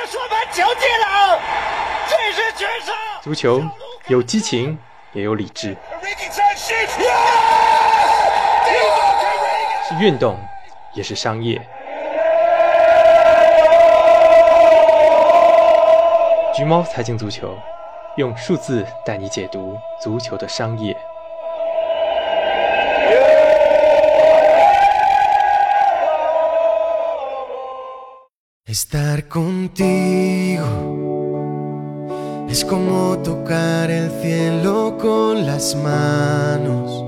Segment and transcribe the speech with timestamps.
[0.00, 1.40] 的说盘球进了，
[2.08, 2.94] 这是全胜。
[3.20, 3.60] 足球
[4.06, 4.78] 有激情，
[5.12, 5.76] 也有理智，
[9.88, 10.38] 是运动，
[10.94, 11.60] 也是商业。
[16.54, 17.58] 橘猫财经足球，
[18.16, 20.96] 用数字带你解读足球的商业。
[28.67, 30.63] Estar contigo
[32.49, 37.03] es como tocar el cielo con las manos,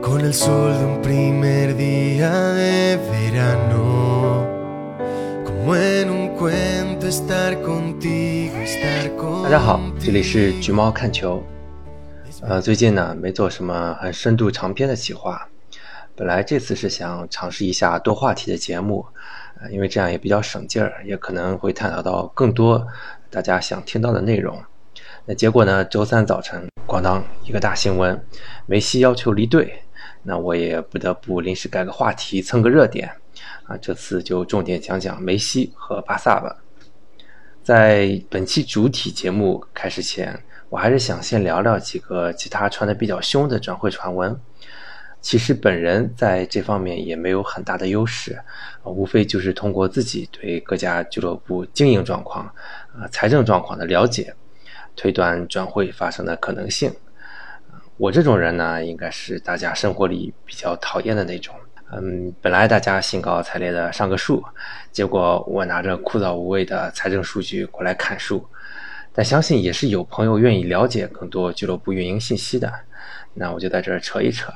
[0.00, 4.46] con el sol de un primer día de verano,
[5.44, 9.42] como en un cuento estar contigo, estar contigo.
[9.42, 11.42] 大家好，这里是橘猫看球。
[12.42, 15.48] 呃，最近呢没做什么很深度长篇的企划，
[16.15, 19.05] 本来这次是想尝试一下多话题的节目。
[19.61, 22.87] 呃因为这样也比较省劲儿，也可能会探讨到更多
[23.29, 24.59] 大家想听到的内容。
[25.25, 25.85] 那结果呢？
[25.85, 28.25] 周三早晨，咣当一个大新闻，
[28.65, 29.83] 梅西要求离队。
[30.23, 33.11] 那我也不得不临时改个话题，蹭个热点。
[33.65, 36.57] 啊，这次就重点讲讲梅西和巴萨吧。
[37.61, 44.39] 在本期主体节目开始前，我还是想先聊聊几个其他传的比较凶的转会传闻。
[45.21, 48.37] 其实本人在这方面也没有很大的优势，
[48.83, 52.45] 无非就是通过自己对各家俱乐部经营状况、
[52.93, 54.33] 啊财政状况的了解，
[54.95, 56.91] 推断转会发生的可能性。
[57.97, 61.53] 我这种人呢，应该是大家生活里比较讨厌的那种。
[61.91, 64.43] 嗯，本来大家兴高采烈的上个树，
[64.91, 68.43] 结果我拿着枯燥无味的财政数据过来砍树。
[69.13, 72.73] 但相信也是有朋友愿意了解更多俱乐部运营信息的，
[73.33, 74.51] 那我就在这儿扯一扯。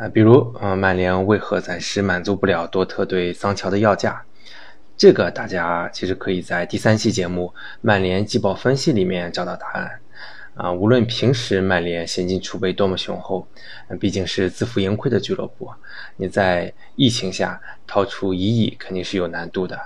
[0.00, 4.24] 啊，比如，嗯，曼联为何暂时满足不了多特对桑乔的要价？
[4.96, 10.00] 这个大家其实可以在第三期节目《曼联季报分析》里面找到答案。
[10.54, 13.46] 啊，无论平时曼联现金储备多么雄厚，
[14.00, 15.70] 毕竟是自负盈亏的俱乐部，
[16.16, 19.78] 你在疫情下掏出一亿肯定是有难度的。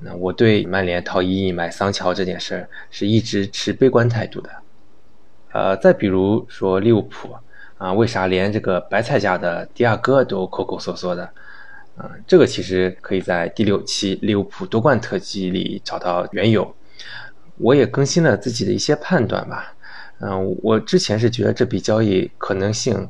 [0.00, 4.50] 那我对曼联掏一亿买桑乔这件事儿是一直持悲观态度的。
[5.52, 7.36] 呃，再比如说利物浦。
[7.82, 11.24] 啊，为啥连这个白菜价的迪亚哥都抠抠缩缩的？
[11.96, 16.72] 啊，这个其实可以在第六期利物浦夺冠特辑里找到缘由。
[17.58, 19.74] 我也更新了自己的一些判断吧。
[20.20, 23.08] 嗯，我之前是觉得这笔交易可能性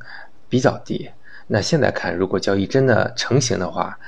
[0.48, 1.10] 比较低。
[1.48, 3.98] 那现在看，如果交易真的成型的话，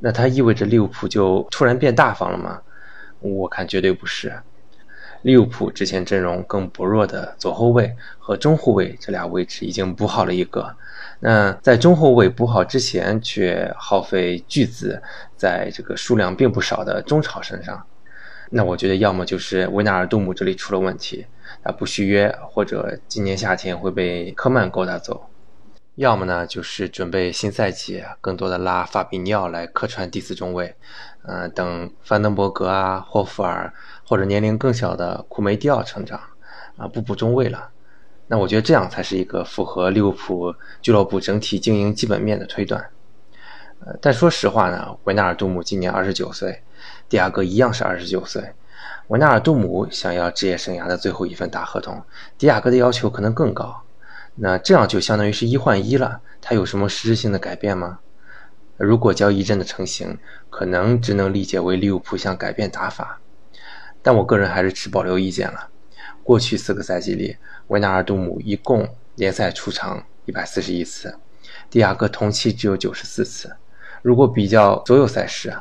[0.00, 2.60] 那它意味着利物浦就突然变大方了吗？
[3.20, 4.32] 我看绝对不是。
[5.22, 10.74] 利物浦之前阵容更薄弱的左后卫和中后卫这俩位置已经补好了一个，
[11.18, 15.02] 那在中后卫补好之前，却耗费巨资
[15.36, 17.84] 在这个数量并不少的中场身上，
[18.48, 21.26] 那我觉得要么就是维纳尔杜姆这里出了问题，
[21.62, 25.26] 他不续约，或者今年夏天会被科曼勾搭走，
[25.96, 30.74] 要么呢就是准备新赛季更多的拉法比尼奥来客串第四中卫，
[31.24, 33.74] 嗯，等范登伯格啊、霍夫尔。
[34.10, 36.18] 或者年龄更小的库梅蒂奥成长，
[36.76, 37.70] 啊，不补中卫了，
[38.26, 42.90] 那我觉得这样才是一个符合利物浦俱乐部整体经营基本面的推断。
[43.78, 46.60] 呃，但说实话呢，维纳尔杜姆今年二十九岁，
[47.08, 48.42] 迪亚哥一样是二十九岁。
[49.06, 52.02] 维纳尔杜姆想要职业生涯的最后一份大合同，
[52.36, 53.80] 迪亚哥的要求可能更高。
[54.34, 58.00] 那这样就相当于是一换一了，他有什么实质性的改变吗？
[58.76, 60.18] 如果交易真的成型，
[60.50, 63.19] 可能只能理解为利物浦想改变打法。
[64.02, 65.68] 但我个人还是持保留意见了。
[66.22, 67.36] 过去四个赛季里，
[67.68, 71.16] 维纳尔杜姆一共联赛出场一百四十一次，
[71.68, 73.56] 蒂亚戈同期只有九十四次。
[74.02, 75.52] 如果比较所有赛事，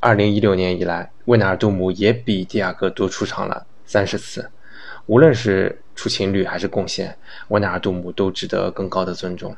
[0.00, 4.50] 二零一六年以来，维纳尔杜姆也比蒂亚戈多出场了三十次。
[5.06, 7.16] 无论是出勤率还是贡献，
[7.48, 9.56] 维纳尔杜姆都值得更高的尊重。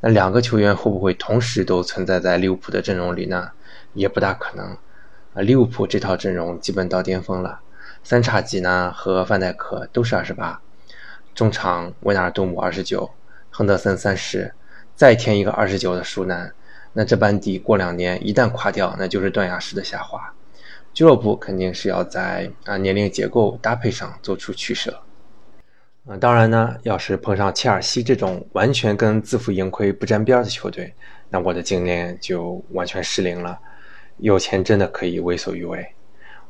[0.00, 3.52] 那两个球员会不会同时都存在在利物浦的阵容里呢？
[3.92, 4.76] 也不大可能。
[5.34, 7.60] 啊，利物浦这套阵容基本到巅峰了，
[8.04, 10.60] 三叉戟呢和范戴克都是二十八，
[11.34, 13.10] 中场维纳尔杜姆二十九，
[13.50, 14.54] 亨德森三十，
[14.94, 16.54] 再添一个二十九的舒南，
[16.92, 20.32] 那这班底过两年一旦垮掉，那就是断崖式的下滑。
[20.92, 25.02] 俱乐部肯定是要在啊年龄结构搭配上做出取舍。
[26.06, 30.94] 啊，当然呢，要是碰上切尔西这种完全跟自负盈亏不沾边的球队，
[31.30, 33.58] 那我的经验就完全失灵了。
[34.18, 35.86] 有钱真的可以为所欲为，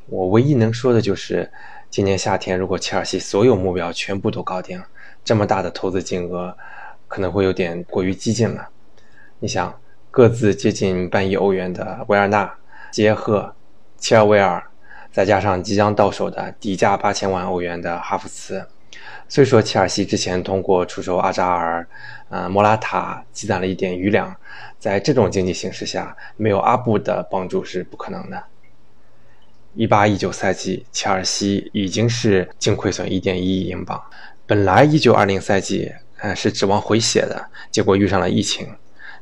[0.06, 1.50] 我唯一能说的就是，
[1.88, 4.82] 今年夏天如果切尔西所有目标全部都搞定，
[5.24, 6.56] 这么大的投资金额
[7.08, 8.68] 可能会有点过于激进了。
[9.38, 9.80] 你想，
[10.10, 12.54] 各自接近半亿欧元的维尔纳、
[12.90, 13.54] 杰赫、
[13.98, 14.62] 切尔维尔，
[15.10, 18.66] 再加上即将到手的底价八千万欧元的哈弗茨。
[19.28, 21.86] 虽说切尔西之前通过出售阿扎尔、
[22.28, 24.34] 呃莫拉塔积攒了一点余粮，
[24.78, 28.44] 在这种经济形势下，没有阿布的帮助是不可能的。
[29.74, 34.00] 一八一九赛季，切尔西已经是净亏损一点一亿英镑。
[34.46, 38.68] 本来一九二零赛季，呃是指望回血的，结果遇上了疫情。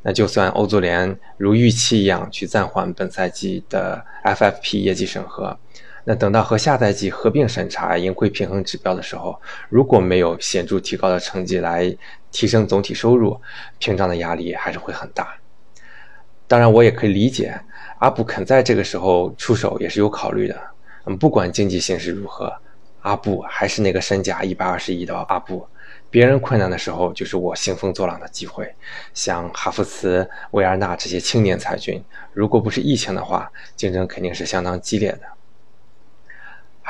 [0.03, 5.57] 那就算欧足联如预期一样去暂缓本赛季的 FFP 业绩审核，
[6.05, 11.97] 那等到和下赛季合并审查盈亏平衡指标的时候，如果没有显著提高的成绩来
[12.31, 13.41] 提升总体收入，
[13.79, 15.35] 屏障的压力还是会很大。
[16.49, 17.59] 当然，我也可以理解
[18.01, 20.61] 阿布肯在这个时候出手也是有考虑的。
[21.05, 22.53] 嗯，不管经济形势如何，
[23.03, 25.67] 阿布还是那个身价一百二十亿的阿布。
[26.11, 28.75] 别人困难的时候，就是我兴风作浪的机会。
[29.15, 32.05] 像哈弗茨、维尔纳这些青年才俊，
[32.35, 35.21] 如果不是疫情的话，竞争肯定是相当激烈的。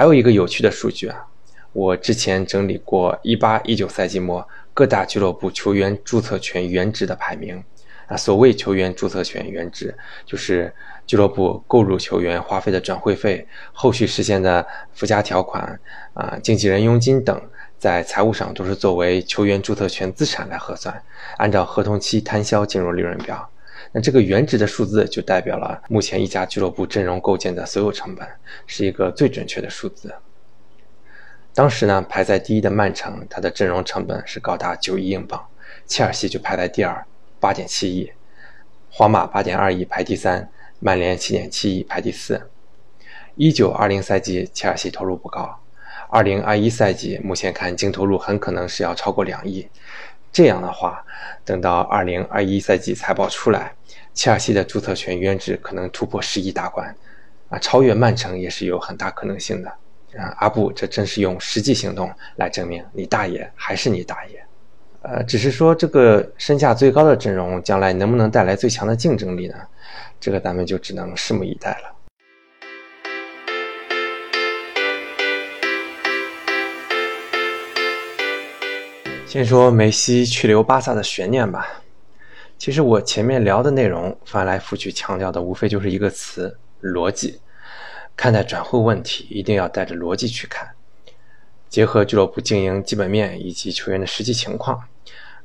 [0.03, 1.25] 还有一个有趣的数据啊，
[1.73, 4.45] 我之前整理过一八一九赛季末
[4.75, 7.63] 各大俱乐部球员注册权原值的排名。
[8.09, 9.97] 啊，所谓球员注册权原值，
[10.27, 10.75] 就是
[11.07, 15.79] 俱乐部购入球员花费的转会费、后续实现的附加条款、
[16.15, 17.41] 啊经纪人佣金等。
[17.79, 21.01] 在财务上都是作为球员注册权资产来核算，
[21.37, 23.49] 按照合同期摊销进入利润表。
[23.93, 28.27] 那这个原值的数字就代表了目前一家俱乐部阵容构建的所有成本，
[28.67, 30.15] 是一个最准确的数字。
[31.55, 35.39] 当时呢，排在第一的曼城，它的阵容成本是高达九亿英镑；
[35.87, 37.05] 切尔西就排在第二，
[37.39, 38.11] 八点七亿；
[38.91, 40.51] 皇马八点二亿排第三，
[40.81, 42.49] 曼联七点七亿排第四。
[43.35, 45.61] 一九二零赛季，切尔西投入不高。
[46.09, 49.69] 二零二一赛季，目前看净投入很可能是要超过两亿。
[50.33, 51.05] 这样的话，
[51.45, 53.75] 等到二零二一赛季财报出来，
[54.15, 56.95] 切尔西的注册权原值可能突破十亿大关，
[57.49, 59.69] 啊，超越曼城也是有很大可能性的。
[60.19, 64.45] 啊，阿布这真是用实际行动来证明你大爷还是你大爷。
[65.01, 69.55] 呃，只是说这个身价最高的阵容将来能不能带来最强的竞争力呢？
[70.21, 71.97] 这个咱们就只能拭目以待了。
[79.27, 81.82] 先说梅西去留巴萨的悬念吧。
[82.63, 87.41] 其实我前面聊的内容翻来覆去强调的无非就是一个词：逻辑。
[88.17, 90.71] 看待转会问题一定要带着逻辑去看，
[91.69, 94.79] 结合俱乐部经营基本面以及球员的实际情况。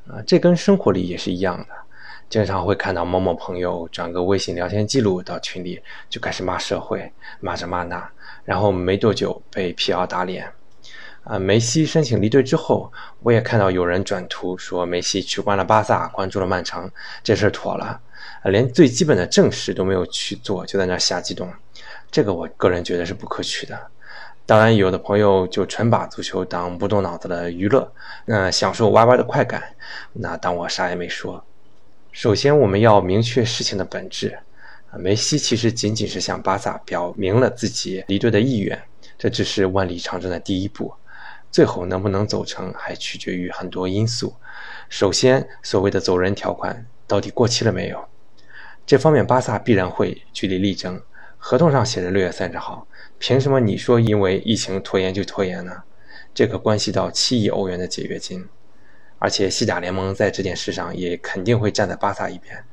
[0.07, 1.67] 啊，这跟生活里也是一样的。
[2.29, 8.07] 经常会看到某某朋友转个微信聊天记录到群里，就开始骂社会，骂这骂那，
[8.45, 10.47] 然后没多久被皮奥打脸。
[11.27, 12.89] 啊，梅西申请离队之后，
[13.21, 16.89] 我也看到有人转图说梅西取关了巴萨，关注了曼城，
[17.21, 17.99] 这事儿妥了。
[18.43, 21.51] 啊，连最基本的正事都没有去做，就在那瞎激动，
[22.09, 23.77] 这个我个人觉得是不可取的。
[24.45, 27.91] 当然，有的朋友就纯把足球当不动脑子的娱乐，
[28.23, 29.61] 那享受 YY 的快感，
[30.13, 31.43] 那当我啥也没说。
[32.13, 34.39] 首先，我们要明确事情的本质。
[34.91, 38.81] 啊，梅西其实仅仅是向巴萨表明了自己离队的意愿，
[39.17, 40.93] 这只是万里长征的第一步。
[41.57, 44.35] 最后能不能走成，还取决于很多因素。
[44.89, 48.07] 首先，所谓的走人条款到底过期了没有？
[48.85, 51.01] 这方面巴萨必然会据理力争。
[51.39, 52.87] 合同上写着六月三十号，
[53.17, 55.81] 凭什么你说因为疫情拖延就拖延呢？
[56.31, 58.47] 这可关系到七亿欧元的解约金。
[59.17, 62.63] 而且西甲联盟在这件事上也肯定会站在巴萨一边，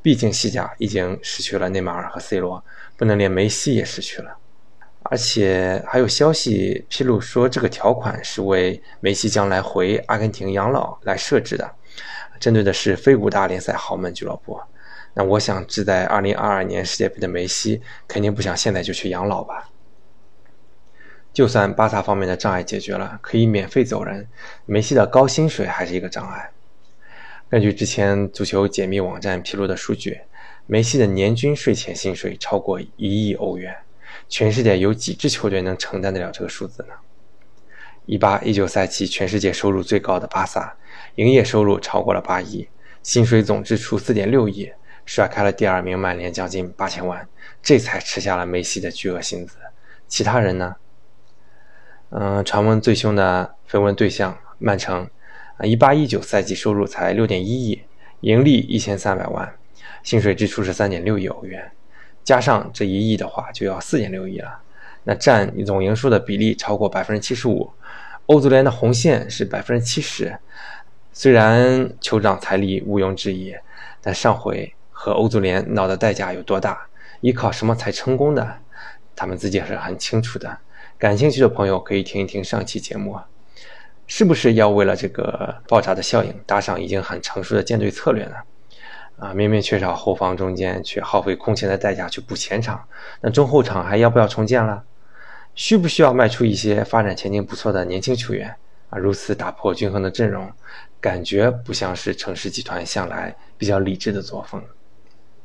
[0.00, 2.64] 毕竟西甲已经失去了内马尔和 C 罗，
[2.96, 4.38] 不能连梅西也失去了。
[5.02, 11.74] 而且还有消息披露说，这个条款是为梅西将来回阿根廷养老来设置的，
[12.38, 14.60] 针对的是非五大联赛豪门俱乐部。
[15.14, 19.70] 那我想，志在2022年世界杯的梅西，肯定不想现在就去养老吧？
[21.32, 24.28] 就算巴萨方面的障碍解决了，可以免费走人，
[24.66, 26.50] 梅西的高薪水还是一个障碍。
[27.48, 30.20] 根据之前足球解密网站披露的数据，
[30.66, 33.74] 梅西的年均税前薪水超过一亿欧元。
[34.30, 36.94] 全世界有几支球队能承担得了这个数字呢？
[38.06, 40.76] 一八一九赛季全世界收入最高的巴萨，
[41.16, 42.68] 营业收入超过了八亿，
[43.02, 44.72] 薪水总支出四点六亿，
[45.04, 47.28] 甩开了第二名曼联将近八千万，
[47.60, 49.56] 这才吃下了梅西的巨额薪资。
[50.06, 50.76] 其他人呢？
[52.10, 55.10] 嗯，传闻最凶的绯闻对象曼城，
[55.56, 57.82] 啊，一八一九赛季收入才六点一亿，
[58.20, 59.52] 盈利一千三百万，
[60.04, 61.72] 薪水支出是三点六亿欧元。
[62.30, 64.56] 加上这一亿的话，就要四点六亿了，
[65.02, 67.68] 那占总营收的比例超过百分之七十五。
[68.26, 70.38] 欧足联的红线是百分之七十。
[71.12, 73.52] 虽然酋长财力毋庸置疑，
[74.00, 76.86] 但上回和欧足联闹的代价有多大？
[77.20, 78.58] 依靠什么才成功的？
[79.16, 80.56] 他们自己是很清楚的。
[80.98, 83.18] 感兴趣的朋友可以听一听上期节目，
[84.06, 88.36] 是不是要为了这个爆炸的效应搭上已经很成熟的舰队策略呢？
[89.20, 92.82] 啊，明明缺少后防中间，却耗费空前的代价去补前场，
[93.20, 94.82] 那中后场还要不要重建了？
[95.54, 98.48] 需不需要卖出一些发展前景不错的年轻球员？
[98.88, 100.50] 啊，如此打破均衡的阵容，
[101.02, 104.62] 感觉不像是城市集团向来比较理智的作风。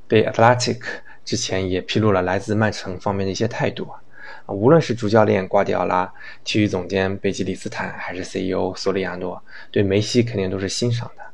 [0.07, 0.79] 被 Atlantic
[1.25, 3.99] 之前也披露了来自曼城方面的一些态度，啊，
[4.47, 6.09] 无论是主教练瓜迪奥拉、
[6.45, 11.24] 体育总监贝吉里斯坦，还是 CEO 索里亚诺，对梅西肯定都是欣赏的。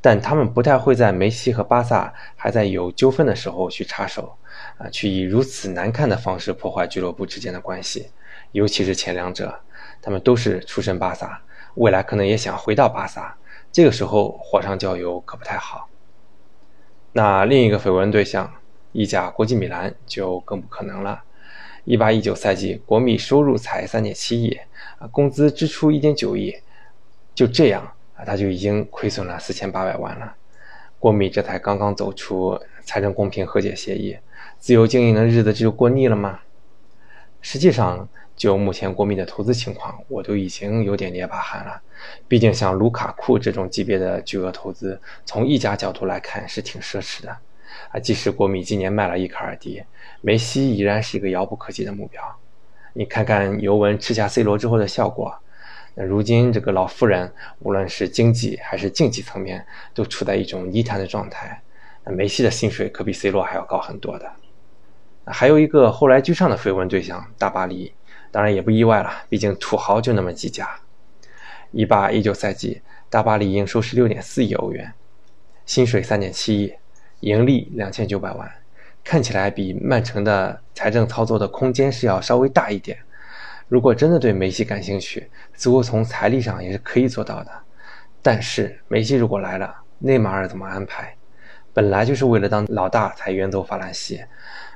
[0.00, 4.36] 但他们不太会在梅西和巴萨还在有纠纷的时候去插手，
[4.76, 8.10] 啊，去以如此难看的方式破坏俱乐部之间的关系，
[8.52, 9.60] 尤其是前两者，
[10.00, 11.42] 他们都是出身巴萨，
[11.74, 13.36] 未来可能也想回到巴萨，
[13.72, 15.88] 这个时候火上浇油可不太好。
[17.12, 18.52] 那另一个绯闻对象，
[18.92, 21.24] 意甲国际米兰就更不可能了。
[21.84, 24.56] 一八一九赛季，国米收入才三点七亿，
[24.98, 26.54] 啊，工资支出一点九亿，
[27.34, 27.94] 就这样。
[28.18, 30.34] 啊，他就已经亏损了四千八百万了。
[30.98, 34.18] 国米这才刚刚走出财政公平和解协议，
[34.58, 36.40] 自由经营的日子就过腻了吗？
[37.40, 41.80] 实际上，就目前国米的投资情况，我都已经有点捏把汗了。
[42.26, 47.30] 毕竟像卢卡库这种级别的巨额投资，从意甲角度来看是挺奢侈的。
[47.92, 49.84] 啊，即使国米今年卖了伊卡尔迪，
[50.20, 52.20] 梅西依然是一个遥不可及的目标。
[52.94, 55.32] 你看看尤文吃下 C 罗之后的效果。
[56.00, 57.28] 那如今这个老妇人，
[57.58, 61.60] 无论是经济还是竞技层面，都处在一种泥潭的状态。
[62.04, 64.30] 那梅西的薪水可比 C 罗还要高很多的。
[65.26, 67.92] 还有一个后来居上的绯闻对象大巴黎，
[68.30, 70.70] 当然也不意外了，毕竟土豪就那么几家。
[71.72, 74.92] 一八一九赛季，大巴黎营收十六点四亿欧元，
[75.66, 76.72] 薪水三点七亿，
[77.18, 78.48] 盈利两千九百万，
[79.02, 82.96] 看起来比曼城的财政操作的空间是要稍微大一点。
[83.68, 87.50] 如果真的对梅西感兴趣，似乎从财力上也是可以做到的。
[88.22, 91.14] 但是梅西如果来了，内马尔怎么安排？
[91.74, 94.24] 本来就是为了当老大才远走法兰西，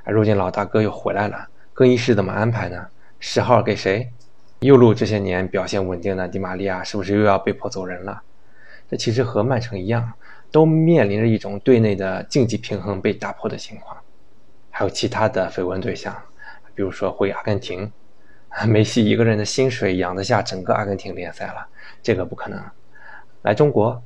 [0.03, 2.85] 而如今老大哥又回来了，更衣室怎么安排呢？
[3.19, 4.07] 十号给谁？
[4.59, 8.21] 右路这些年表现稳定的迪玛利亚是不是又要被迫走人了？
[8.89, 10.13] 这其实和曼城一样，
[10.51, 13.97] 都面临着一种队内的竞技平衡被打破的情况。
[14.69, 16.15] 还有其他的绯闻对象，
[16.75, 17.91] 比如说回阿根廷。
[18.67, 21.67] 梅西一个人的薪水养得下整个阿根廷联赛了，
[22.01, 22.61] 这个不可能。
[23.41, 24.01] 来中国，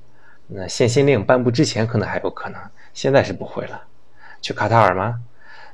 [0.48, 2.60] 那限薪令颁布之前可能还有可能，
[2.94, 3.84] 现在是不会了。
[4.42, 5.22] 去卡塔尔吗？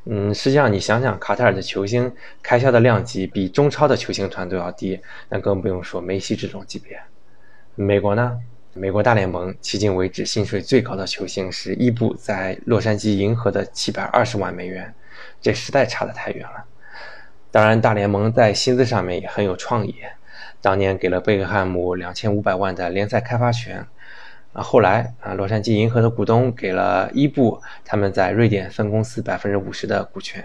[0.05, 2.11] 嗯，实际上你想想，卡塔尔的球星
[2.41, 4.99] 开销的量级比中超的球星团都要低，
[5.29, 6.99] 那更不用说梅西这种级别。
[7.75, 8.39] 美国呢？
[8.75, 14.91] 美国大联盟迄今为止薪水最高的球星是伊布在洛杉矶银河的七百二十万美元，
[15.39, 16.65] 这实在差得太远了。
[17.53, 19.93] 当然，大联盟在薪资上面也很有创意。
[20.59, 23.85] 当年给了贝克汉姆两千五百万的联赛开发权，
[24.53, 30.43] 啊，后来啊，洛杉矶银河的股东给了伊布他们在瑞典分公司百分之五十的股权，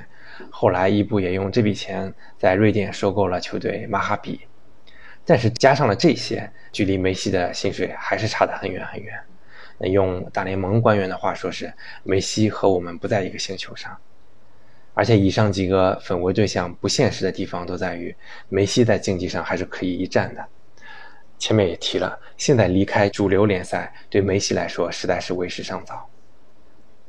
[0.50, 4.42] 后来伊布也用这笔钱在瑞典收购了球队马哈比。
[5.24, 9.18] 但是加上了这些，距离梅西的薪水还是差得很远很远。
[9.78, 11.72] 那用大联盟官员的话说是，
[12.02, 13.96] 梅西和我们不在一个星球上。
[14.98, 18.12] 而且以上几个粉围对象不现实的地方都在于，
[18.48, 20.44] 梅西在竞技上还是可以一战的。
[21.38, 26.04] 前面也提了，现在离开主流联赛对梅西来说实在是为时尚早。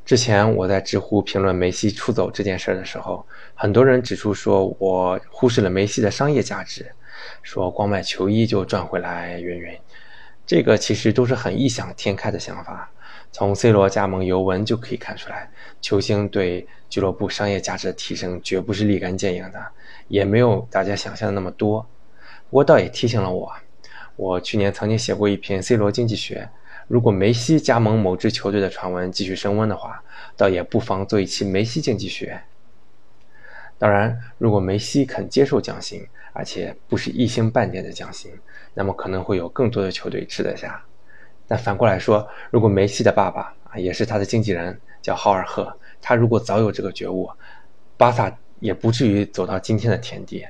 [0.06, 6.92] 之前我在知乎评论梅西出走这件事的时候，很多人指出说我忽视了梅西的商业价值，
[7.42, 9.76] 说光卖球衣就赚回来云云。
[10.46, 12.92] 这个其实都是很异想天开的想法。
[13.32, 15.50] 从 C 罗加盟尤文就可以看出来，
[15.82, 19.64] 球星对俱乐部商业价值的提升绝不是立竿见影的，
[20.08, 21.86] 也没有大家想象的那么多。
[22.50, 23.54] 不过倒也提醒了我，
[24.16, 26.50] 我去年曾经写过一篇 C 罗经济学，
[26.88, 30.04] 如果梅西加盟某支球队的传闻继续升温的话，
[30.36, 32.42] 倒也不妨做一期梅西经济学。
[33.78, 38.32] 当然，如果梅西肯接受降薪，而且不是一星半点的降薪，
[38.74, 40.84] 那么可能会有更多的球队吃得下。
[41.50, 47.28] 但反过来说，如果梅西的爸爸啊也是他的经纪人，叫豪尔赫，他如果早有这个觉悟，
[47.98, 50.46] 巴萨也不至于走到今天的田地。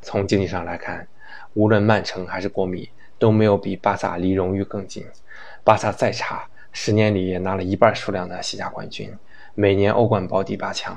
[0.00, 1.06] 从经济上来看，
[1.52, 5.04] 无论曼城还是国米都没有比巴萨离荣誉更近。
[5.62, 9.14] 巴萨再差，十年里也拿了一半数量的西甲冠军，
[9.54, 10.96] 每年欧冠保底八强，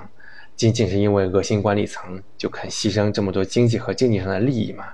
[0.56, 4.86] 仅仅是因为恶心管理层就肯牺牲这么多经济和经济上的利益吗？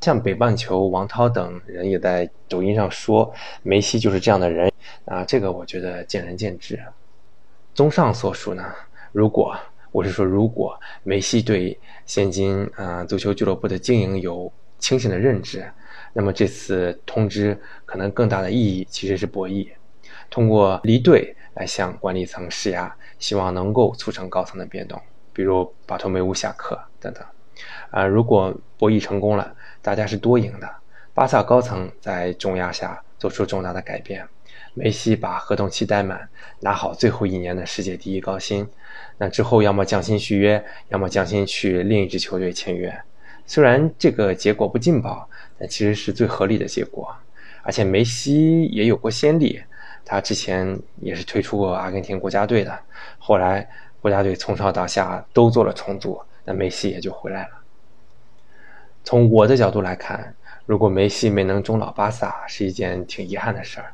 [0.00, 4.72] 像北半球王涛等人也在抖音上说梅西就是这样的人
[5.04, 6.80] 啊，这个我觉得见仁见智。
[7.74, 8.72] 综上所述呢，
[9.12, 9.56] 如果
[9.90, 15.68] 我是说，如果梅西对现今啊足球俱乐部的经营有清醒的认知，
[16.12, 19.68] 那么这次通知可能更大的意义其实是博弈，
[20.30, 25.00] 通过离队来向管理层施压，希望能够促成高层的变动，
[25.32, 27.24] 比如巴托梅乌下课等等。
[27.90, 30.68] 啊，如果博弈成功了，大家是多赢的。
[31.14, 34.26] 巴萨高层在重压下做出重大的改变，
[34.74, 36.28] 梅西把合同期待满，
[36.60, 38.68] 拿好最后一年的世界第一高薪。
[39.16, 42.96] 那之后要么降薪续约，要么降薪去另一支球队签约。
[43.46, 47.12] 虽然这个结果不劲爆，但其实是最合理的结果。
[47.62, 49.60] 而且梅西也有过先例，
[50.04, 52.78] 他之前也是退出过阿根廷国家队的，
[53.18, 53.68] 后来
[54.00, 56.20] 国家队从上到下都做了重组。
[56.44, 57.57] 那梅西也就回来了。
[59.08, 60.34] 从我的角度来看，
[60.66, 63.90] 如果梅西没能终老巴萨，是一件挺遗憾的事儿。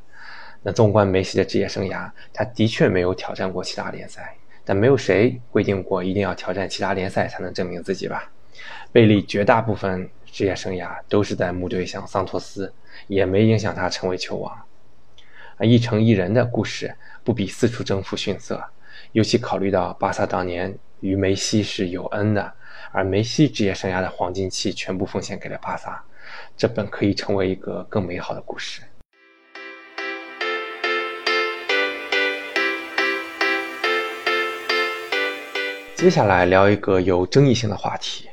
[0.61, 8.28] 那纵观梅西的职业生涯，他的确没有挑战过其他联赛，但没有谁规定过一定要挑战其他联赛才能证明自己吧？
[8.90, 12.75] 贝利绝大部分职业生涯都是在母队像桑托斯，
[13.06, 14.52] 也没影响他成为球王。
[15.59, 16.92] 啊，一城一人的故事
[17.23, 18.61] 不比四处征服逊色，
[19.12, 20.76] 尤其考虑到巴萨当年。
[21.00, 22.50] 与梅西是有恩的，
[22.97, 26.01] 而梅西职业生涯的黄金期全部奉献给了巴萨，
[26.57, 28.83] 这本可以成为一个更美好的故事。
[35.97, 38.29] 接下来聊一个有争议性的话题，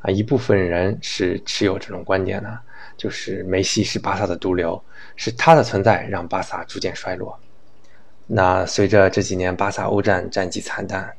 [0.00, 2.58] 啊，一部分人是持有这种观点的，
[2.96, 4.82] 就是梅西是巴萨的毒瘤，
[5.14, 7.38] 是他的存在让巴萨逐渐衰落。
[8.26, 11.14] 那随着这几年巴萨欧战战绩惨淡。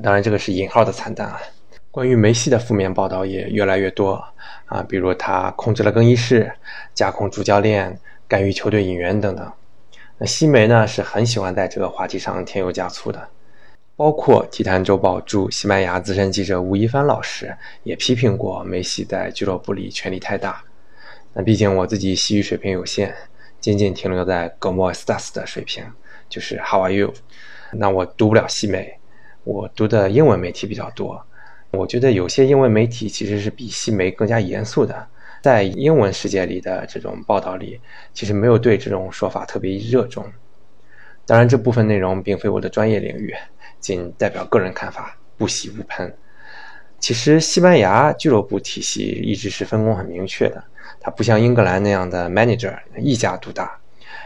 [0.00, 1.40] 当然，这个是引号的惨淡啊。
[1.98, 4.24] 关于梅西的负面报道也越来越多
[4.66, 6.52] 啊，比如他控制了更衣室、
[6.94, 9.52] 架空主教练、干预球队引援等等。
[10.16, 13.28] 那西梅呢是很喜欢在这个话题上添油加醋的，
[13.96, 17.52] 包括《体坛周报》驻西班牙资深记者吴亦凡老师
[17.82, 20.62] 也批评过梅西在俱乐部里权力太大。
[21.32, 23.12] 那毕竟我自己西语水平有限，
[23.58, 25.84] 仅仅停留在 “Como estás” 的水平，
[26.28, 27.12] 就是 “How are you”，
[27.72, 28.94] 那我读不了西梅。
[29.42, 31.24] 我读的英文媒体比较多，
[31.70, 35.06] 我觉得有些英文媒体其实是比西媒更加严肃的，
[35.42, 37.78] 在英文世界里的这种报道里，
[38.14, 40.24] 其实没有对这种说法特别热衷。
[41.26, 43.34] 当然，这部分内容并非我的专业领域，
[43.80, 46.16] 仅代表个人看法，不喜勿喷。
[46.98, 50.64] 其实，西班牙俱乐部体系一直是分工很明确的，
[50.98, 53.78] 它不像英格兰那样的 manager 一家独大，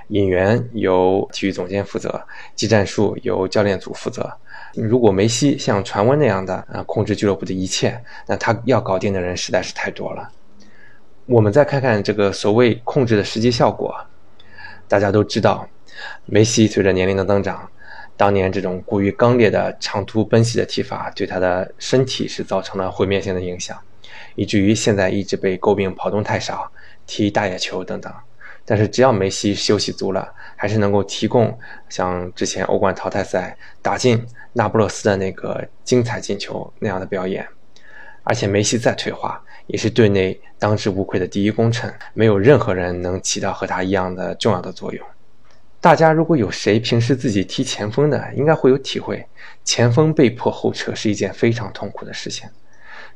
[0.09, 2.25] 引援由体育总监负责，
[2.55, 4.33] 技战术由教练组负责。
[4.75, 10.31] 如果梅西像传闻那样的啊控制俱乐部的一切，那他要搞定的人实在是太多了。
[11.27, 13.95] 我们再看看这个所谓控制的实际效果，
[14.89, 15.69] 大家都知道，
[16.27, 17.69] 梅西随着年龄的增长，
[18.17, 23.79] 当年这种过于刚烈的长途奔袭的踢法对他的身体是造成了毁灭性的影响，
[24.35, 26.71] 以至于现在一直被诟病跑动太少、
[27.07, 28.13] 踢大野球等等。
[28.64, 37.46] 但是只要梅西休息足了，还是能够提供像之前欧冠淘汰赛打进那不勒斯的那个精彩进球那样的表演。
[38.25, 45.05] 而且梅西再退化，也是队内当之无愧的第一功臣，没有任何人能起到和他一样的重要的作用。
[45.81, 49.27] 大家如果有谁平时自己踢前锋的，应该会有体会，
[49.64, 52.48] 前锋被迫后撤是一件非常痛苦的事情。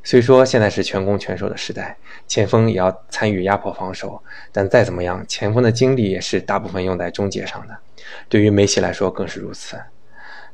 [0.09, 1.97] 虽说现在是全攻全守的时代，
[2.29, 7.77] 前锋也要参与压迫防守，但再怎么样，前锋的精力也是大部分用在终结上的。
[8.29, 9.77] 对于梅西来说更是如此。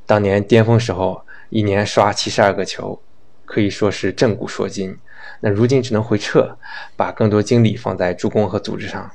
[0.08, 3.00] 当年巅峰时候，一年刷七十二个球，
[3.46, 4.98] 可以说是震古烁今。
[5.42, 6.58] 那如今只能回撤，
[6.98, 9.12] 把更多精力放在助攻和组织上。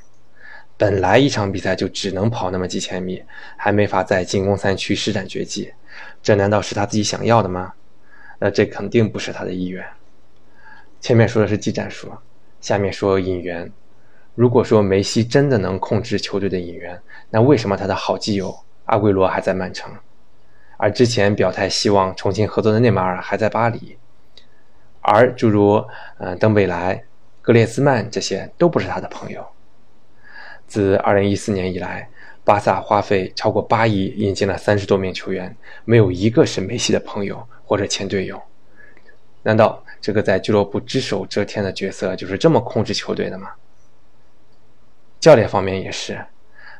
[0.77, 3.25] 本来一场比赛就只能跑那么几千米，
[3.57, 5.73] 还没法在进攻三区施展绝技，
[6.23, 7.73] 这难道是他自己想要的吗？
[8.39, 9.85] 那这肯定不是他的意愿。
[11.01, 12.13] 前面说的是技战术，
[12.61, 13.71] 下面说引援。
[14.35, 19.93] 如果说梅西真的能控制球队的引援，那为什么他的好基友阿圭罗还在曼城，
[20.77, 23.97] 而之前表态希望重新合作的内马尔还在巴黎，
[25.01, 25.85] 而诸如
[26.19, 27.03] 嗯登贝莱、
[27.43, 29.45] 格列兹曼这些都不是他的朋友。
[30.67, 32.09] 自2014年以来，
[32.45, 38.41] 巴萨花费超过八亿引进了三十多名球员，没有一个是梅西的朋友或者前队友。
[39.43, 39.83] 难道？
[40.01, 43.51] 这个在俱乐部只手遮天的角色就是这么控制球队的吗？
[45.21, 46.15] 教练方面也是，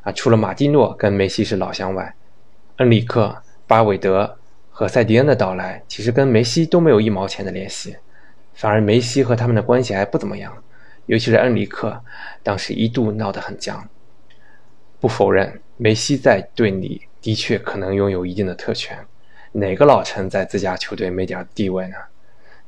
[0.01, 2.15] 啊，除了马蒂诺跟梅西是老乡外，
[2.77, 4.37] 恩里克、巴韦德
[4.69, 7.97] 和塞迪恩的到来，其实跟梅西都没有一毛钱的联系，
[8.53, 10.63] 反而梅西和他们的关系还不怎么样，
[11.07, 12.01] 尤其是恩里克，
[12.41, 13.89] 当时一度闹得很僵。
[15.01, 18.97] 不否认梅西在队里的确可能拥有一定的特权，
[19.51, 21.95] 哪个老臣在自家球队没点地位呢？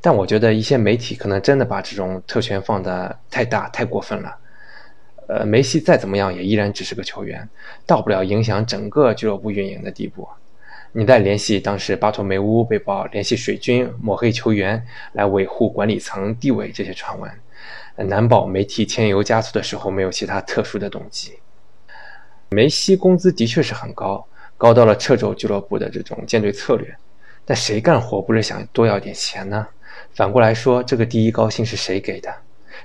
[0.01, 4.35] 但我觉得一些媒体可能真的把这种特权放得太大、太过分了。
[5.27, 7.47] 呃，梅西再怎么样也依然只是个球员，
[7.85, 10.27] 到不了影响整个俱乐部运营的地步。
[10.91, 14.83] 你再联系当时巴托梅乌被曝联系水军抹黑球员
[15.13, 17.31] 来维护管理层地位这些传闻，
[18.09, 21.39] 难保媒体添油加醋的时候没有其他特殊的动机。
[22.49, 26.93] 梅西工资的确是很高，高到了掣肘俱乐部的这种建队策略。
[27.45, 29.65] 但谁干活不是想多要点钱呢？
[30.13, 32.33] 反过来说，这个第一高薪是谁给的？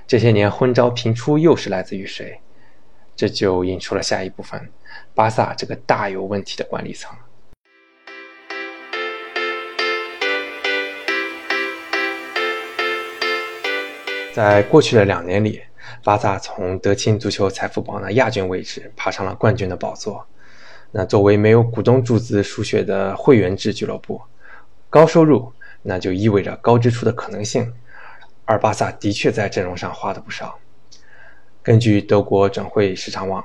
[0.05, 2.39] 这些年昏招频出，又是来自于谁？
[3.15, 4.69] 这就引出了下一部分：
[5.13, 7.15] 巴萨这个大有问题的管理层。
[14.33, 15.61] 在过去的两年里，
[16.03, 20.25] 巴萨从德勤足球财富榜的亚军位置爬上了冠军的宝座。
[20.91, 24.21] 那作为没有股东注资输血的会员制俱乐部，
[24.89, 25.51] 高收入
[25.83, 27.73] 那就意味着高支出的可能性。
[28.45, 30.57] 而巴萨的确在阵容上花了不少。
[31.61, 33.43] 根据德国转会市场网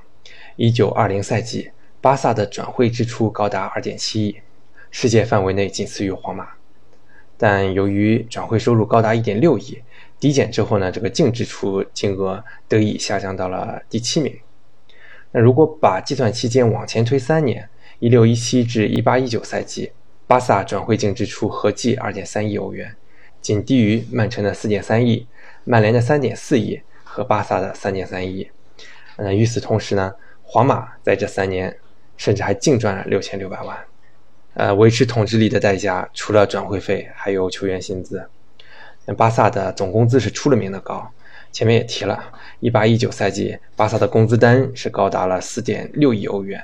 [0.56, 4.36] ，1920赛季巴萨的转会支出高达2.7亿，
[4.92, 6.50] 世界范围内仅次于皇马。
[7.36, 9.82] 但由于转会收入高达1.6亿，
[10.20, 14.38] 抵减之后呢，这个净支出金额得以下降到了第七名。
[15.32, 17.68] 那如果把计算期间往前推三年
[17.98, 19.90] ，1617至1819赛季，
[20.26, 22.94] 巴萨转会净支出合计2.3亿欧元。
[23.40, 25.26] 仅低于曼城的四点三亿、
[25.64, 28.48] 曼联的三点四亿和巴萨的三点三亿。
[29.18, 31.76] 那与此同时呢，皇马在这三年
[32.16, 33.76] 甚至还净赚了六千六百万。
[34.54, 38.24] 呃，维持统治力的代价除了转会费，还有球员薪资。
[39.06, 41.10] 那巴萨的总工资是出了名的高，
[41.50, 46.62] 前面也提了，一八一九赛季巴萨的工资单是高达了四点六亿欧元。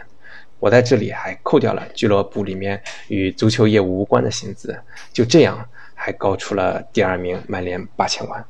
[0.58, 4.78] 我在这里还扣掉了俱乐部里面与足球业务无关的薪资，
[5.12, 5.68] 就这样。
[6.00, 8.44] 还高出了第二名曼联八千万，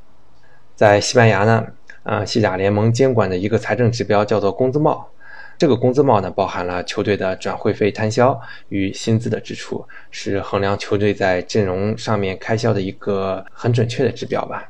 [0.75, 1.65] 在西班牙呢，
[2.03, 5.09] 啊，西甲联盟监管的一个财政指标叫做工资帽，
[5.57, 14.69] 这个工资帽呢，包含了球队的转会费摊销与薪资的支出，是衡量球队在阵容上面开销的一个很准确的指标吧。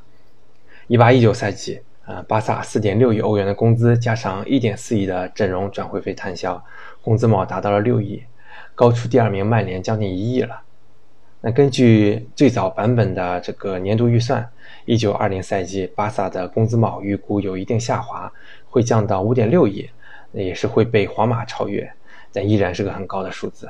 [0.87, 6.63] 一八一九赛季，啊，巴萨四点六亿欧元的工资加上一点四亿的阵容转会费摊销，
[7.09, 8.21] 工资帽达到了六亿，
[8.75, 10.61] 高出第二名曼联将近一亿了。
[11.41, 14.47] 那根据最早版本的这个年度预算，
[14.85, 18.31] 一九二零赛季巴萨的工资帽预估有一定下滑，
[18.69, 19.89] 会降到五点六亿，
[20.31, 21.91] 那也是会被皇马超越，
[22.31, 23.67] 但依然是个很高的数字。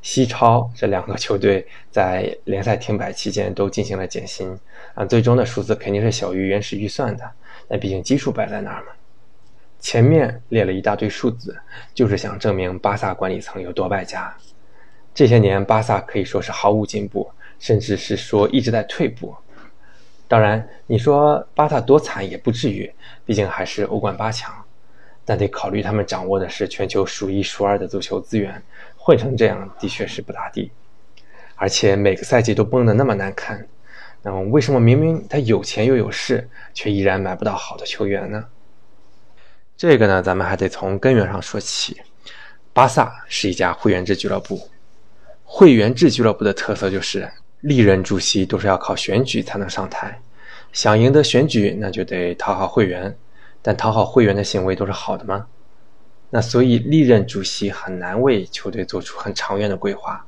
[0.00, 4.56] 西超这两个球队在联赛停摆期间都进行了减薪，
[4.94, 7.28] 啊，最终的数字肯定是小于原始预算的，
[7.66, 8.92] 那毕竟基数摆在那儿嘛。
[9.82, 11.54] 前面列了一大堆数字，
[11.92, 14.32] 就是想证明巴萨管理层有多败家。
[15.12, 19.34] 这些年，巴萨可以说是毫无进步，甚至是说一直在退步。
[20.28, 22.90] 当然，你说巴萨多惨也不至于，
[23.26, 24.54] 毕竟还是欧冠八强。
[25.24, 28.62] 但得考虑他们掌握的是全球数一数二的足球资源，
[28.96, 30.70] 混成这样的确是不咋地。
[31.56, 33.66] 而且每个赛季都崩得那么难看，
[34.22, 38.44] 那么为什么明明他有钱又有势，却依然买不到好的球员呢？
[39.82, 42.00] 这个呢，咱们还得从根源上说起。
[42.72, 44.70] 巴萨是一家会员制俱乐部。
[45.42, 47.28] 会员制俱乐部的特色就是
[47.62, 50.20] 历任主席都是要靠选举才能上台，
[50.72, 53.12] 想赢得选举，那就得讨好会员。
[53.60, 55.48] 但讨好会员的行为都是好的吗？
[56.30, 60.24] 那所以历任主席很难为球队做出很长远的规划。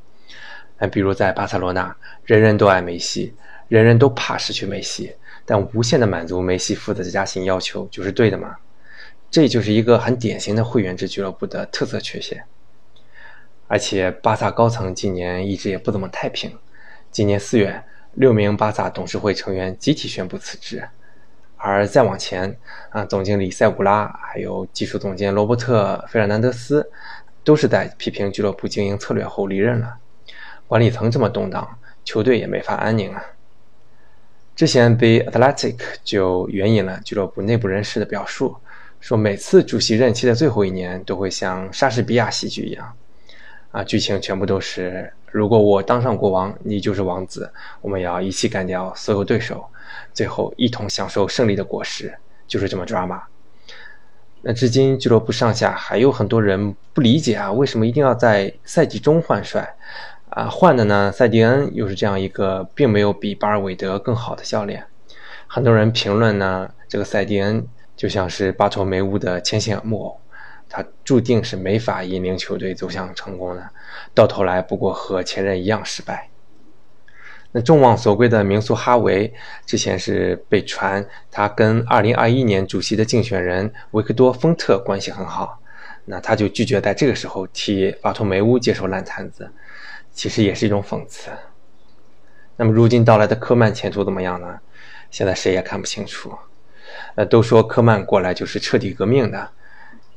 [0.81, 3.33] 那比如在巴塞罗那，人人都爱梅西，
[3.69, 5.15] 人人都怕失去梅西，
[5.45, 8.57] 但无限的满足梅西父子的加薪要求就是对的吗？
[9.35, 12.45] 这就是一个很典型的会员制俱乐部的特色缺陷。
[13.67, 16.57] 而且巴萨高层今年一直也不怎么太平。
[17.11, 20.89] 今年四月，六名巴萨董事会成员集体宣布辞职，
[21.57, 22.57] 而再往前，
[22.91, 26.89] 啊，总经理塞古拉还有技术总监罗伯特·费尔南德斯，
[27.43, 29.97] 都是在批评俱乐部经营策略后离任了。
[30.69, 33.21] 管理层这么动荡，球队也没法安宁啊。
[34.55, 38.57] 之前被 Athletic 就援引了俱乐部内部人士的表述，
[39.05, 42.91] 说每次主席任期的最后一年都会像莎士比亚喜剧一样。
[43.71, 49.63] 啊，剧情全部都是，如果我当上国王，你就是王子，我们要一起干掉所有对手，
[50.15, 52.15] 最后一同享受胜利的果实，
[52.47, 53.25] 就是这么抓马。
[54.41, 59.77] 那至今俱乐部上下还有很多人不理解啊，为什么一定要在赛季中换帅？
[60.31, 64.87] 啊，换的呢，塞蒂恩又是这样一个并没有比巴尔韦德更好的教练。
[65.47, 67.69] 很多人评论呢，这个塞蒂恩
[68.05, 70.21] 就像是巴托梅乌的牵线木偶。
[70.69, 73.71] 他注定是没法引领球队走向成功的，
[74.13, 76.29] 到头来不过和前任一样失败。
[77.53, 79.33] 那众望所归的名宿哈维
[79.65, 85.59] 之前是被传他跟2021年主席的竞选人维克多·丰特关系很好，
[86.05, 89.51] 那他就拒绝在这个时候替巴托梅乌接受烂摊子，
[90.13, 91.31] 其实也是一种讽刺。
[92.57, 94.61] 那么如今到来的科曼前途怎么样呢？
[95.11, 96.37] 现在谁也看不清楚。
[97.15, 99.51] 呃，都说科曼过来就是彻底革命的，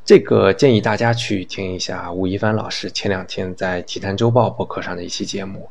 [0.04, 5.70] 这个建议大家去听一下吴亦凡老师前两天在《体坛周报》博客上的一期节目。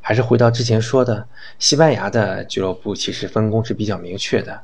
[0.00, 1.26] 还是回到之前说的，
[1.58, 4.58] 西班牙的俱乐部其实分工是比较明确的。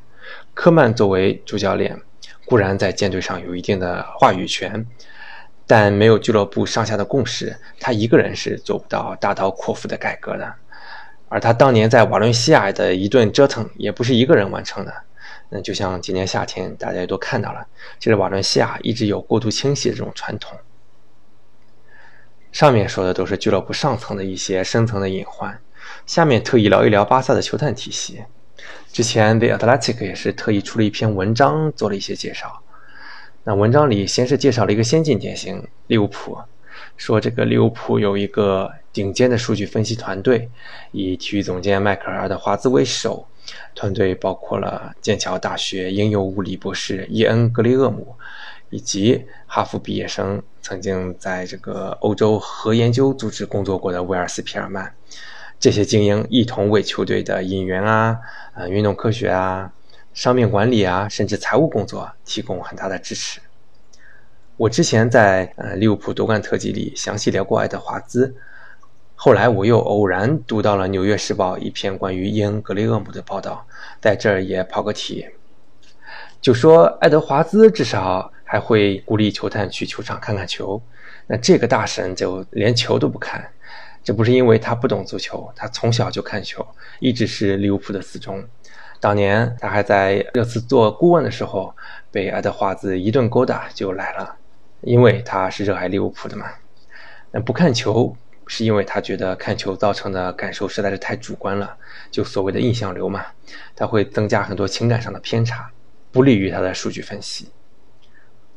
[0.55, 2.01] 科曼作为主教练，
[2.47, 4.87] 固然在舰队上有一定的话语权，
[5.67, 10.55] 但没有俱乐部上下的共识，他一个人是做不到大刀阔斧的改革的。
[11.29, 14.95] 而他当年在瓦伦西亚的一顿折腾，也不是一个人完成的。
[15.49, 17.67] 那就像今年夏天大家也都看到了，
[17.99, 20.59] 其实瓦伦西亚一直有过度清洗的这种传统。
[22.53, 25.61] 上面说的都是俱乐部上层的一些深层的隐患，
[26.07, 28.23] 下面特意聊一聊巴萨的球探体系。
[28.93, 32.63] 之前 The Athletic 也是特意出了一篇文章，做了一些介绍。
[33.43, 36.39] 那文章里先是介绍了一个先进典型利物浦，
[36.97, 40.49] 说这个利物浦有一个顶尖的数据分析团队，
[40.93, 43.27] 以体育总监迈克尔·的华兹为首，
[43.75, 48.17] 团队包括了剑桥大学应用物理博士伊恩·格雷厄姆。
[48.71, 54.93] 以及哈佛毕业生，曾经在这个欧洲核研究组织工作过的威尔斯·皮尔曼，
[55.61, 58.19] 这些精英一同为球队的引援啊、
[58.55, 59.73] 呃运动科学啊、
[60.13, 63.41] 商面管理啊，甚至财务工作提供很大的支持。
[64.57, 68.35] 我之前在呃利物浦夺冠特辑里详细聊过爱德华兹，
[69.15, 73.67] 后来我又偶然读到了《纽约时报》一篇关于伊恩·格雷厄姆的报道，
[74.01, 75.27] 在这儿也抛个题，
[76.41, 78.31] 就说爱德华兹至少。
[78.47, 80.81] 还会鼓励球探去球场看看球，
[81.27, 83.43] 那这个大神就连球都不看，
[84.05, 86.65] 这不是因为他不懂足球，他从小就看球，
[87.01, 88.45] 一直是利物浦的死忠。
[89.01, 91.75] 当年他还在热刺做顾问的时候，
[92.13, 94.37] 被爱德华兹一顿勾搭就来了，
[94.83, 96.47] 因为他是热爱利物浦的嘛。
[97.33, 98.15] 那不看球
[98.47, 101.77] 是因为他觉得看球造成的感受实在是太主观了，
[102.11, 103.25] 就所谓的印象流嘛，
[103.75, 105.71] 他会增加很多情感上的偏差，
[106.13, 107.51] 不利于他的数据分析。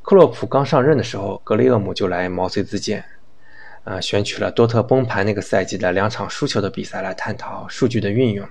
[0.01, 3.03] 克洛普刚上任的时候，格雷厄姆就来毛遂自荐，
[3.83, 8.47] 啊，选取了多特崩盘那个赛季的两场输球的比赛来探讨数据的运用。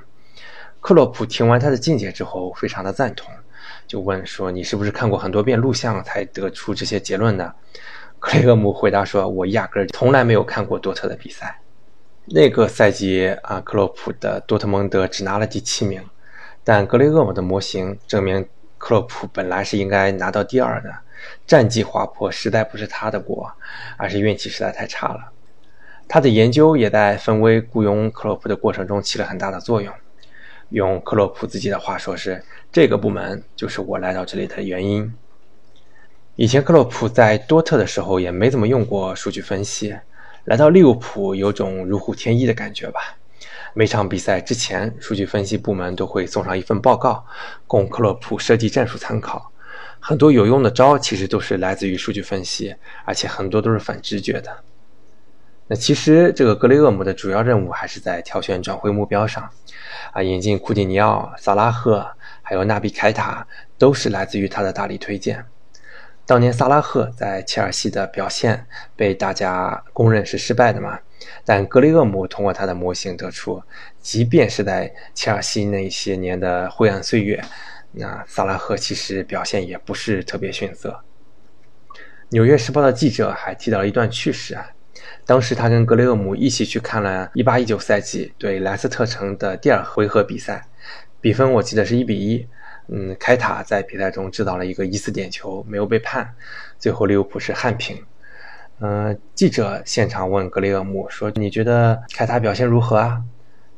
[0.80, 3.32] 克洛普听完他的见解之后，非常的赞同，
[3.86, 7.54] 就问说：“你是不是看过很多遍录像才得出这些结论的？”
[8.26, 11.60] 格雷厄姆回答说：“我压根儿从来没有看过多特的比赛。”
[12.26, 16.02] 那个赛季啊，克洛普的多特蒙德只拿了第七名，
[16.64, 18.44] 但格雷厄姆的模型证明
[18.78, 20.92] 克洛普本来是应该拿到第二的。
[21.46, 23.48] 战绩滑坡实在不是他的锅，
[23.96, 25.30] 而是运气实在太差了。
[26.08, 29.94] 他的研究也在分威雇佣克洛普的过程中起了很大的作用。
[30.70, 35.14] 用克洛普自己的话说是：“这个部门就是我来到这里的原因。”
[36.38, 39.96] 以前克洛普在多特的时候也没怎么用过数据分析，
[40.44, 43.16] 来到利物浦有种如虎添翼的感觉吧。
[43.72, 47.24] 每场比赛之前，数据分析部门都会送上一份报告，
[47.66, 49.50] 供克洛普设计战术参考。
[49.98, 54.58] 很多有用的招其实都是来自于数据分析，而且很多都是反直觉的。
[55.68, 59.48] 那其实这个格雷厄姆的主要任务还是在挑选转会目标上，
[60.12, 62.06] 啊，引进库蒂尼奥、萨拉赫，
[62.42, 63.46] 还有纳比凯塔，
[63.78, 65.42] 都是来自于他的大力推荐。
[66.26, 70.98] 当年萨拉赫在切尔西的表现被大家公认是失败的嘛，
[71.44, 73.62] 但格雷厄姆通过他的模型得出，
[74.00, 77.40] 即便是在切尔西那些年的灰暗岁月。
[77.92, 81.00] 那萨拉赫其实表现也不是特别逊色。
[82.30, 84.68] 纽约时报的记者还提到了一段趣事啊，
[85.24, 90.66] 当时他跟格雷厄姆一起去看了18-19赛季对莱斯特城的第二回合比赛，
[91.20, 92.46] 比分我记得是1比1。
[92.88, 96.34] 嗯，凯塔在比赛中制造了一个疑似点球，没有被判，
[96.78, 98.04] 最后利物浦是憾平。
[98.78, 103.22] 嗯，记者现场问格雷厄姆说：“你觉得凯塔表现如何啊？”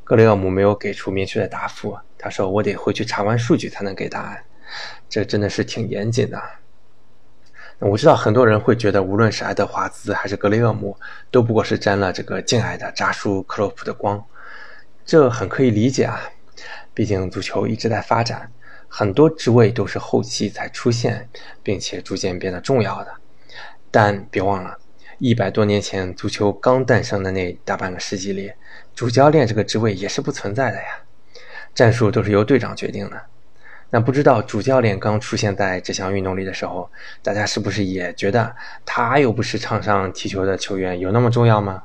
[0.04, 1.96] 格雷厄姆没有给出明确的答复。
[2.18, 4.42] 他说：“我得回去查完数据才能给答案，
[5.08, 6.42] 这真的是挺严谨的。”
[7.78, 10.98] 我知道很多人会觉得，无论是爱德华兹还是格雷厄姆，
[11.30, 14.20] 都不过是沾了这个敬爱的扎叔克洛普的光，
[15.06, 16.20] 这很可以理解啊。
[16.92, 18.50] 毕竟足球一直在发展，
[18.88, 21.28] 很多职位都是后期才出现，
[21.62, 23.12] 并且逐渐变得重要的。
[23.90, 24.78] 但别忘了，
[25.18, 28.52] 一百多年前足球刚诞生的那大半个世纪里，
[28.94, 31.02] 主教练这个职位也是不存在的呀。
[31.74, 33.22] 战术都是由队长决定的，
[33.90, 36.90] 那不知道主教练刚出现在这项运动里的时候，
[37.22, 41.84] 大家是不是也觉得他又不是场上踢球的球员，有那么重要吗？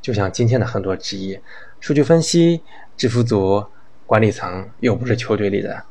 [0.00, 1.42] 就像今天的很多职业，
[1.80, 2.62] 数据分析、
[2.96, 3.66] 制服组、
[4.06, 5.84] 管理层又不是球队里的，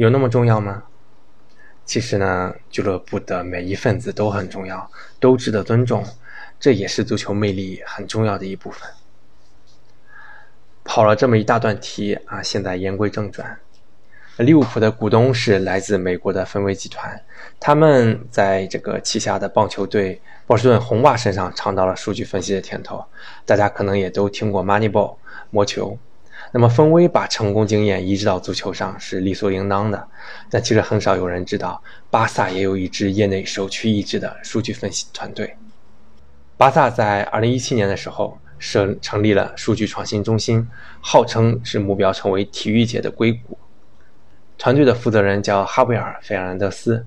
[0.00, 0.82] 有那么重要吗？
[1.84, 6.02] 其实呢，俱乐部的每一份子都很重要，都值得尊重，
[6.58, 8.88] 这也是足球魅力很重要的一部分。
[10.84, 13.58] 跑了这么一大段题啊，现在言归正传。
[14.38, 17.22] 利物浦的股东是来自美国的芬威集团，
[17.58, 23.04] 他们在这个旗下的棒球队波士顿红袜身上尝到了数据分析的甜头。
[23.44, 25.16] 大家可能也都听过 Moneyball
[25.50, 25.98] 魔球。
[26.52, 30.08] 那么芬威把成功经验移植到足球上是理所应当的。
[30.50, 35.56] 但其实很少有人知道，巴萨也有一支业内首屈一指的数据分析团队。
[36.56, 40.68] 巴萨在2017年的时候设成立了数据创新中心，
[41.00, 43.56] 号称是目标成为体育界的硅谷。
[44.58, 47.06] 团队的负责人叫哈维尔·费尔南德斯，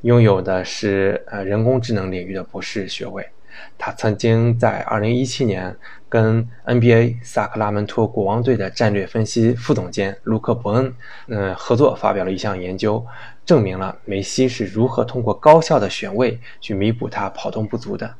[0.00, 3.28] 拥有的是呃人工智能领域的博士学位。
[3.76, 5.76] 他曾经在2017年
[6.08, 10.94] 跟 NBA 萨克拉门托国王队的战略分析副总监卢克·伯恩，
[11.26, 13.04] 嗯，合作发表了一项研究，
[13.44, 18.14] 证明了梅西是如何通过高效的选位去弥补他跑动不足的。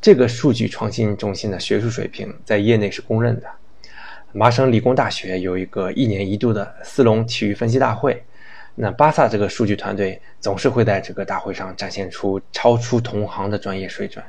[0.00, 3.48] 这个数据创新中心的学术水平在业内是公认的。
[4.32, 8.22] 麻省理工大学有一个一年一度的斯隆体育分析大会，
[8.76, 14.24] 那巴萨这个数据团队总是会在这个大会上展现出超出同行的专业水准，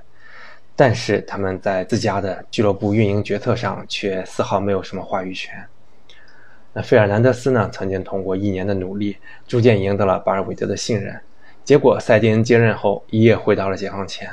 [0.80, 5.54] 但是他们在自家的俱乐部运营决策上却丝毫没有什么话语权。
[6.72, 11.20] 那费尔南德斯呢，曾经通过一年的努力，逐渐赢得了巴尔韦德的信任，
[11.65, 14.30] 结果塞蒂恩接任后一夜回到了解放前。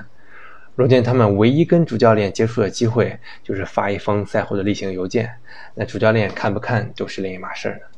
[0.76, 5.28] 如今，他们唯一跟主教练接触的机会，就是发一封赛后的例行邮件。
[5.74, 7.90] 那主教练看不看，都是另一码事了。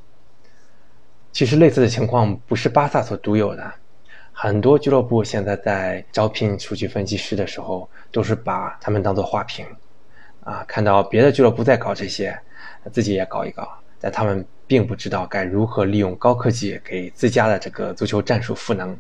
[1.33, 3.75] 其实，类似的情况不是巴萨所独有的，
[4.41, 9.67] 很多俱乐部现在在招聘数据分析师的时候，都是把他们当做花瓶。
[10.45, 12.39] 啊，看到别的俱乐部在搞这些，
[12.93, 13.69] 自己也搞一搞，
[14.01, 18.97] 但他们并不知道该如何利用高科技给自家的这个足球战术赋能。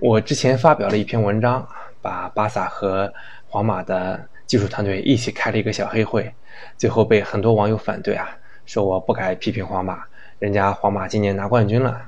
[0.00, 1.64] 我之前发表了一篇文章。
[2.02, 3.14] 把巴萨和
[3.46, 6.34] 皇马的技术团队一起开了一个小黑会，
[6.76, 8.28] 最后被很多网友反对啊，
[8.66, 10.02] 说我不该批评皇马，
[10.40, 12.02] 人家皇马今年拿冠军了。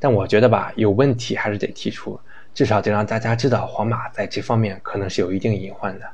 [0.00, 2.18] 但我觉得吧，有问题还是得提出，
[2.52, 6.06] 至少得让大家知道皇马在这方面可能是有一定隐患的。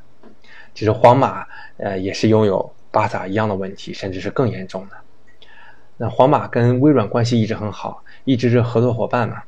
[0.75, 1.46] 其实皇马
[1.79, 4.96] 呃也是拥有巴萨一样的问题，甚至是更严重的。
[5.96, 9.42] 那皇马跟微软关系一直很好，一直是合作伙伴嘛。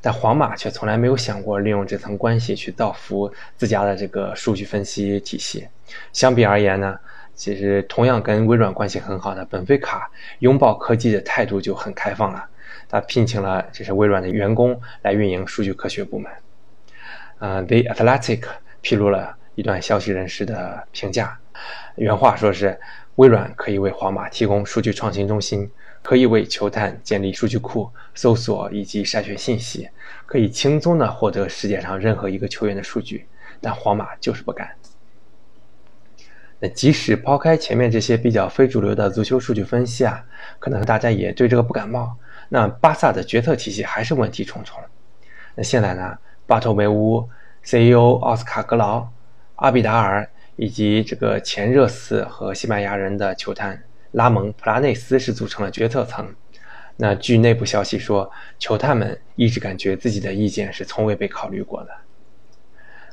[0.00, 5.68] 但皇马却从来没有想过利用这层关系去造福自家的这个数据分析体系。
[6.12, 6.98] 相比而言呢，
[7.36, 12.44] 其实同样跟微软关系很好的本菲卡拥抱科技的态度就很开放了。
[12.92, 16.30] 他聘请了这是微软的员工来运营数据科学部门。
[17.40, 18.44] 呃，The Athletic
[18.82, 21.36] 披露了一段消息人士的评价，
[21.96, 22.78] 原话说是
[23.16, 25.68] 微软可以为皇马提供数据创新中心。
[26.04, 29.88] 可以为球探建立数据库、搜索以及筛选信息，
[30.26, 33.24] 可以轻松的获得世界上任何一个球员的数据，
[33.60, 34.68] 但皇马就是不干。
[36.58, 40.24] 那即使抛开前面这些比较非主流的足球数据分析啊，
[40.58, 42.16] 可能大家也对这个不感冒。
[42.54, 44.78] 那巴萨的决策体系还是问题重重。
[45.54, 47.26] 那现在呢，巴托梅乌、
[47.62, 49.08] CEO 奥斯卡格劳、
[49.56, 53.82] 阿比达尔以及这个前热刺和西班牙人的球探。
[54.10, 56.28] 拉蒙·普拉内斯是组成了决策层。
[56.98, 61.90] 那据内部消息说，球探们一直感觉自己的意见是从未被考虑过的。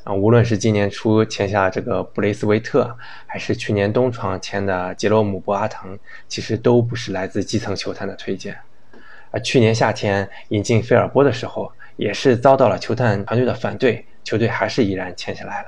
[0.04, 2.94] 啊，无论是今年初签下这个布雷斯维特，
[3.26, 5.98] 还是去年冬窗签的杰罗姆·博阿滕，
[6.28, 8.58] 其实都不是来自基层球探的推荐。
[9.32, 15.68] 而去年夏天引进菲尔波的时候，也是遭到了球探团队的反对，球队还是依然签下来了。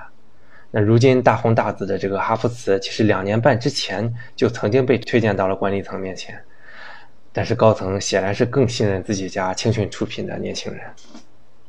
[0.72, 6.42] 那如今大红大紫的这个哈弗茨，其实两年半之前就曾经被推荐到了管理层面前，
[7.34, 10.82] 但是高层显然是更信任自己家青训出品的年轻人。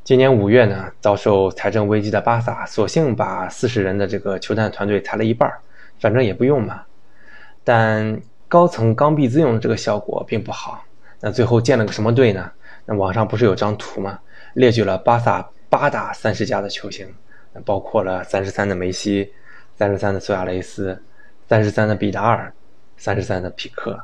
[0.05, 5.51] 今年五月呢，遭受财政危机的巴萨，索性把四十人的这个球探团队裁了一半，
[5.99, 6.81] 反正也不用嘛。
[7.63, 10.83] 但高层刚愎自用的这个效果并不好。
[11.25, 12.51] 那最后建了个什么队呢？
[12.85, 14.19] 那网上不是有张图吗？
[14.55, 17.07] 列举了巴萨八大三十加的球星。
[17.63, 19.31] 包括了三十三的梅西，
[19.77, 20.99] 三十三的苏亚雷斯，
[21.47, 22.51] 三十三的比达尔，
[22.97, 23.95] 三十三的皮克，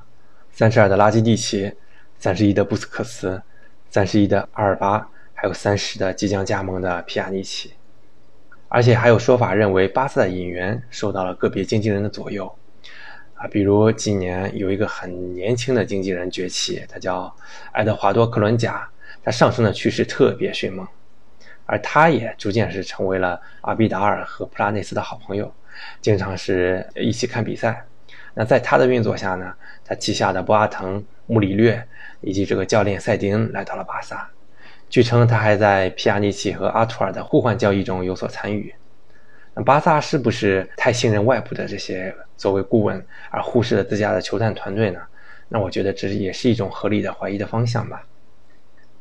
[0.51, 1.73] 三十二的拉基蒂奇，
[2.19, 3.41] 三十一的布斯克斯，
[3.89, 7.73] 三十一的阿尔巴，还有三十的即将加盟的皮亚尼奇。
[8.67, 12.55] 而且还有说法认为巴萨的引援受到了个别经纪人的左右。
[13.39, 17.33] 啊，比如今年有一个很年轻的经纪人崛起，他叫
[17.71, 18.85] 爱德华多·克伦贾，
[19.23, 20.85] 他上升的趋势特别迅猛，
[21.65, 25.49] 而他也逐渐是成为了阿比达尔和普拉内斯的好朋友，
[26.01, 27.85] 经常是一起看比赛。
[28.33, 29.53] 那在他的运作下呢，
[29.85, 31.81] 他旗下的博阿滕、穆里略
[32.19, 34.29] 以及这个教练塞迪恩来到了巴萨。
[34.89, 38.75] 据称，他还在皮亚尼奇和阿图尔的互换交易中有所参与。
[39.53, 44.99] 那巴萨是不是太信任外部的这些作为顾问，而忽视了自家的球探团队呢？
[45.49, 48.01] 那我觉得这也是一种合理的怀疑的方向吧。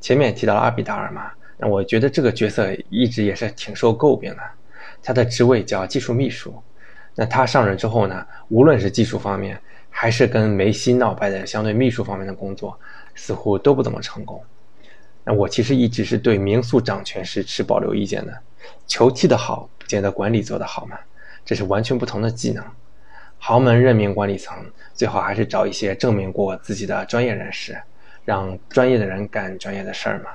[0.01, 4.43] 前面提到了阿比达尔嘛，那我觉得这个角色一直也是挺受诟病的。
[5.03, 6.53] 他的职位叫技术秘书。
[7.15, 12.79] 那他上任之后呢，无论是技术方面，还是跟梅西闹掰的相对秘书方面的工作，
[13.15, 14.43] 似乎都不怎么成功。
[15.25, 18.33] 那我其实一直是对民宿掌权是持保留意见的，
[18.87, 20.99] 球踢得好不见得管理做得好嘛，
[21.45, 22.65] 这是完全不同的技能。
[23.41, 24.57] 豪门任命管理层，
[24.93, 27.81] 最好还是找一些证明过自己的专业人士，
[28.25, 30.31] 让专业的人干专业的事儿嘛。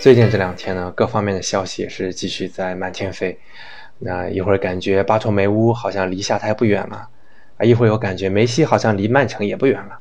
[0.00, 3.38] 最近这两天呢，各方面的消息也是继续在满天飞。
[3.98, 7.08] 那一会儿感觉巴托梅乌好像离下台不远了。
[7.58, 9.98] 啊，一会儿又感觉梅西好像离曼城也不远了，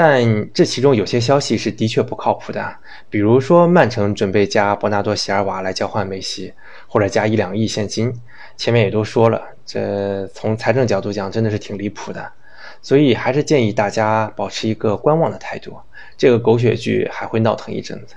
[0.00, 2.76] 但这其中有些消息是的确不靠谱的，
[3.10, 6.54] 比如说曼城准备加伯纳多·席尔瓦来交换梅西，
[6.86, 8.14] 或者加一两亿现金，
[8.56, 12.30] 前面也都说了，这从财政角度讲真的是挺离谱的，
[12.80, 15.76] 所以还是建议大家保持一个观望的态度，
[16.16, 18.14] 这个狗血剧还会闹腾一阵子。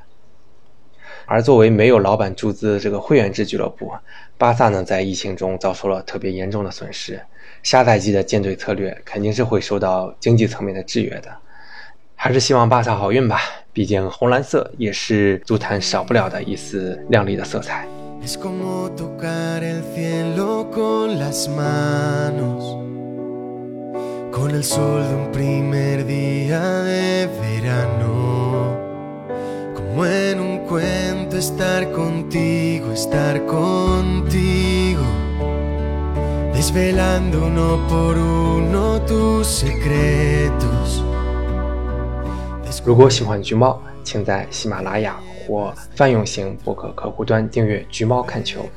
[1.26, 3.92] 而作为没有老板注资的这个会员制俱乐部，
[4.38, 7.20] 巴萨呢在疫情中遭受了特别严重的损失。
[7.64, 11.36] 下赛季的建队策略肯定是会受到经济层面的制约的，
[12.24, 13.42] 还是希望巴萨好运吧。
[13.74, 17.88] 毕竟红蓝色也是足坛少不了的一丝亮丽的色彩。
[24.32, 28.78] Con el sol de un primer día de verano,
[29.76, 35.04] como en un cuento estar contigo, estar contigo,
[36.54, 41.11] desvelando uno por uno tus secretos.
[42.86, 48.68] 如果喜欢橘猫，请在喜马拉雅或泛用型博客客户端订阅“橘猫看球”，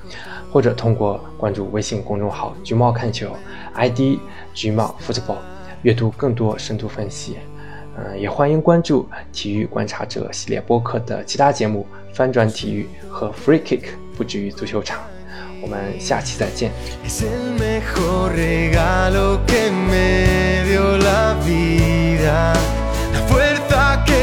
[0.51, 3.35] 或者通过关注微信公众号“橘猫看球
[3.75, 4.19] ”（ID
[4.53, 5.39] 橘猫 football）
[5.83, 7.39] 阅读更多深度分析。
[7.97, 13.81] 嗯，也欢迎关注“体育观察者”系列播客的其他节目《翻转体育》和《Free Kick》
[14.17, 15.01] 不止于足球场。
[15.63, 16.73] 我们下期再见。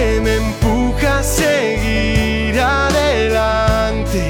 [0.01, 4.21] Que me empuja a seguir adelante.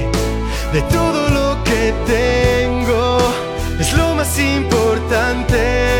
[0.73, 3.17] De todo lo que tengo,
[3.79, 5.90] es lo más importante.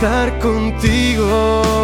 [0.00, 1.77] Estar contigo